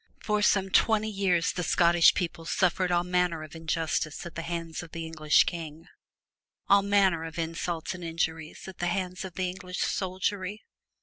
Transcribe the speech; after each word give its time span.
For 0.19 0.41
some 0.41 0.71
twenty 0.71 1.11
years 1.11 1.51
the 1.51 1.61
Scottish 1.61 2.15
people 2.15 2.45
suffered 2.45 2.91
all 2.91 3.03
manner 3.03 3.43
of 3.43 3.55
injustice 3.55 4.25
at 4.25 4.33
the 4.33 4.41
hands 4.41 4.81
of 4.81 4.93
the 4.93 5.05
English 5.05 5.43
king, 5.43 5.85
all 6.67 6.81
manner 6.81 7.23
of 7.23 7.37
insults 7.37 7.93
and 7.93 8.03
injuries 8.03 8.67
at 8.67 8.79
the 8.79 8.87
hands 8.87 9.23
of 9.23 9.35
the 9.35 9.47
English 9.47 9.77
soldiery. 9.77 10.63